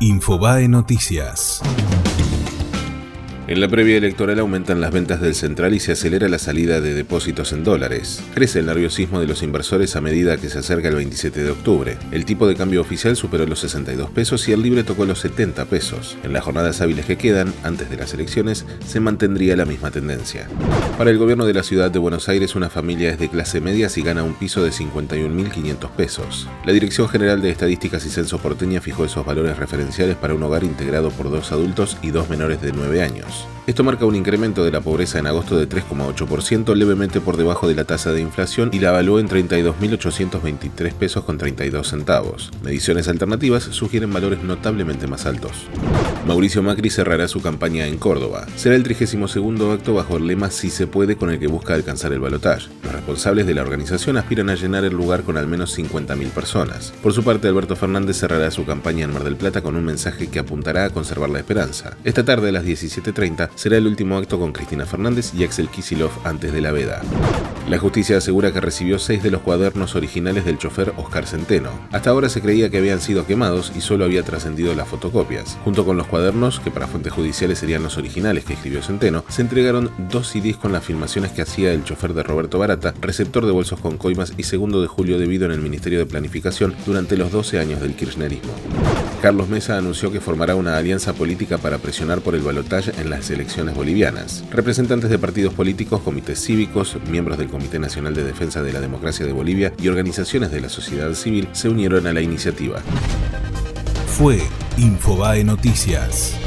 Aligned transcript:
Infobae 0.00 0.66
Noticias. 0.66 1.60
En 3.50 3.60
la 3.60 3.66
previa 3.66 3.96
electoral 3.96 4.38
aumentan 4.38 4.80
las 4.80 4.92
ventas 4.92 5.20
del 5.20 5.34
central 5.34 5.74
y 5.74 5.80
se 5.80 5.90
acelera 5.90 6.28
la 6.28 6.38
salida 6.38 6.80
de 6.80 6.94
depósitos 6.94 7.52
en 7.52 7.64
dólares. 7.64 8.22
Crece 8.32 8.60
el 8.60 8.66
nerviosismo 8.66 9.18
de 9.18 9.26
los 9.26 9.42
inversores 9.42 9.96
a 9.96 10.00
medida 10.00 10.36
que 10.36 10.48
se 10.48 10.60
acerca 10.60 10.86
el 10.86 10.94
27 10.94 11.42
de 11.42 11.50
octubre. 11.50 11.98
El 12.12 12.24
tipo 12.24 12.46
de 12.46 12.54
cambio 12.54 12.80
oficial 12.80 13.16
superó 13.16 13.46
los 13.46 13.58
62 13.58 14.10
pesos 14.10 14.48
y 14.48 14.52
el 14.52 14.62
libre 14.62 14.84
tocó 14.84 15.04
los 15.04 15.18
70 15.18 15.64
pesos. 15.64 16.16
En 16.22 16.32
las 16.32 16.44
jornadas 16.44 16.80
hábiles 16.80 17.06
que 17.06 17.18
quedan, 17.18 17.52
antes 17.64 17.90
de 17.90 17.96
las 17.96 18.14
elecciones, 18.14 18.66
se 18.86 19.00
mantendría 19.00 19.56
la 19.56 19.64
misma 19.64 19.90
tendencia. 19.90 20.46
Para 20.96 21.10
el 21.10 21.18
gobierno 21.18 21.44
de 21.44 21.54
la 21.54 21.64
ciudad 21.64 21.90
de 21.90 21.98
Buenos 21.98 22.28
Aires, 22.28 22.54
una 22.54 22.70
familia 22.70 23.10
es 23.10 23.18
de 23.18 23.30
clase 23.30 23.60
media 23.60 23.88
si 23.88 24.02
gana 24.02 24.22
un 24.22 24.34
piso 24.34 24.62
de 24.62 24.70
51.500 24.70 25.90
pesos. 25.90 26.48
La 26.64 26.72
Dirección 26.72 27.08
General 27.08 27.42
de 27.42 27.50
Estadísticas 27.50 28.06
y 28.06 28.10
Censo 28.10 28.38
porteña 28.38 28.80
fijó 28.80 29.04
esos 29.04 29.26
valores 29.26 29.58
referenciales 29.58 30.14
para 30.14 30.34
un 30.34 30.42
hogar 30.44 30.62
integrado 30.62 31.10
por 31.10 31.28
dos 31.32 31.50
adultos 31.50 31.96
y 32.00 32.12
dos 32.12 32.30
menores 32.30 32.62
de 32.62 32.70
9 32.70 33.02
años. 33.02 33.39
Esto 33.66 33.84
marca 33.84 34.04
un 34.04 34.16
incremento 34.16 34.64
de 34.64 34.70
la 34.70 34.80
pobreza 34.80 35.18
en 35.18 35.26
agosto 35.26 35.56
de 35.56 35.68
3,8%, 35.68 36.74
levemente 36.74 37.20
por 37.20 37.36
debajo 37.36 37.68
de 37.68 37.74
la 37.74 37.84
tasa 37.84 38.12
de 38.12 38.20
inflación 38.20 38.70
y 38.72 38.80
la 38.80 38.88
evaluó 38.88 39.18
en 39.20 39.28
32.823 39.28 40.92
pesos 40.94 41.24
con 41.24 41.38
32 41.38 41.88
centavos. 41.88 42.50
Mediciones 42.62 43.08
alternativas 43.08 43.64
sugieren 43.64 44.12
valores 44.12 44.42
notablemente 44.42 45.06
más 45.06 45.26
altos. 45.26 45.68
Mauricio 46.26 46.62
Macri 46.62 46.90
cerrará 46.90 47.28
su 47.28 47.40
campaña 47.40 47.86
en 47.86 47.96
Córdoba. 47.96 48.46
Será 48.54 48.76
el 48.76 48.82
32 48.82 49.36
acto 49.72 49.94
bajo 49.94 50.18
el 50.18 50.26
lema 50.26 50.50
Si 50.50 50.68
se 50.68 50.86
puede 50.86 51.16
con 51.16 51.30
el 51.30 51.38
que 51.38 51.46
busca 51.46 51.74
alcanzar 51.74 52.12
el 52.12 52.20
balotaje. 52.20 52.68
Los 52.82 52.92
responsables 52.92 53.46
de 53.46 53.54
la 53.54 53.62
organización 53.62 54.18
aspiran 54.18 54.50
a 54.50 54.54
llenar 54.54 54.84
el 54.84 54.92
lugar 54.92 55.22
con 55.22 55.38
al 55.38 55.46
menos 55.46 55.76
50.000 55.78 56.28
personas. 56.30 56.92
Por 57.02 57.14
su 57.14 57.24
parte, 57.24 57.48
Alberto 57.48 57.74
Fernández 57.74 58.18
cerrará 58.18 58.50
su 58.50 58.66
campaña 58.66 59.04
en 59.04 59.14
Mar 59.14 59.24
del 59.24 59.36
Plata 59.36 59.62
con 59.62 59.76
un 59.76 59.84
mensaje 59.84 60.28
que 60.28 60.38
apuntará 60.38 60.84
a 60.84 60.90
conservar 60.90 61.30
la 61.30 61.38
esperanza. 61.38 61.96
Esta 62.04 62.24
tarde 62.24 62.50
a 62.50 62.52
las 62.52 62.64
17.30 62.64 63.50
será 63.54 63.78
el 63.78 63.86
último 63.86 64.18
acto 64.18 64.38
con 64.38 64.52
Cristina 64.52 64.84
Fernández 64.84 65.32
y 65.34 65.44
Axel 65.44 65.68
Kisilov 65.68 66.10
antes 66.24 66.52
de 66.52 66.60
la 66.60 66.70
veda. 66.70 67.00
La 67.68 67.78
justicia 67.78 68.18
asegura 68.18 68.52
que 68.52 68.60
recibió 68.60 68.98
seis 68.98 69.22
de 69.22 69.30
los 69.30 69.42
cuadernos 69.42 69.94
originales 69.94 70.44
del 70.44 70.58
chofer 70.58 70.92
Oscar 70.96 71.26
Centeno. 71.26 71.70
Hasta 71.92 72.10
ahora 72.10 72.28
se 72.28 72.40
creía 72.40 72.68
que 72.68 72.78
habían 72.78 73.00
sido 73.00 73.26
quemados 73.26 73.72
y 73.76 73.80
solo 73.80 74.04
había 74.04 74.24
trascendido 74.24 74.74
las 74.74 74.88
fotocopias. 74.88 75.56
Junto 75.64 75.84
con 75.84 75.96
los 75.96 76.08
cuadernos, 76.10 76.60
que 76.60 76.70
para 76.70 76.88
fuentes 76.88 77.12
judiciales 77.12 77.58
serían 77.58 77.82
los 77.82 77.96
originales 77.96 78.44
que 78.44 78.54
escribió 78.54 78.82
Centeno, 78.82 79.24
se 79.28 79.42
entregaron 79.42 79.90
dos 80.10 80.28
CDs 80.28 80.56
con 80.56 80.72
las 80.72 80.84
filmaciones 80.84 81.30
que 81.32 81.42
hacía 81.42 81.72
el 81.72 81.84
chofer 81.84 82.12
de 82.12 82.22
Roberto 82.22 82.58
Barata, 82.58 82.92
receptor 83.00 83.46
de 83.46 83.52
bolsos 83.52 83.80
con 83.80 83.96
coimas 83.96 84.34
y 84.36 84.42
segundo 84.42 84.82
de 84.82 84.88
julio 84.88 85.18
debido 85.18 85.46
en 85.46 85.52
el 85.52 85.60
Ministerio 85.60 86.00
de 86.00 86.06
Planificación 86.06 86.74
durante 86.84 87.16
los 87.16 87.30
12 87.32 87.60
años 87.60 87.80
del 87.80 87.94
kirchnerismo. 87.94 88.52
Carlos 89.22 89.48
Mesa 89.48 89.76
anunció 89.76 90.10
que 90.10 90.20
formará 90.20 90.56
una 90.56 90.76
alianza 90.78 91.12
política 91.12 91.58
para 91.58 91.78
presionar 91.78 92.20
por 92.20 92.34
el 92.34 92.40
balotaje 92.40 92.92
en 92.98 93.10
las 93.10 93.30
elecciones 93.30 93.74
bolivianas. 93.74 94.44
Representantes 94.50 95.10
de 95.10 95.18
partidos 95.18 95.52
políticos, 95.52 96.00
comités 96.00 96.42
cívicos, 96.42 96.96
miembros 97.10 97.36
del 97.36 97.48
Comité 97.48 97.78
Nacional 97.78 98.14
de 98.14 98.24
Defensa 98.24 98.62
de 98.62 98.72
la 98.72 98.80
Democracia 98.80 99.26
de 99.26 99.32
Bolivia 99.32 99.72
y 99.80 99.88
organizaciones 99.88 100.50
de 100.50 100.62
la 100.62 100.70
sociedad 100.70 101.12
civil 101.12 101.48
se 101.52 101.68
unieron 101.68 102.06
a 102.06 102.14
la 102.14 102.22
iniciativa. 102.22 102.80
Fue 104.06 104.40
Infobae 104.76 105.44
Noticias. 105.44 106.38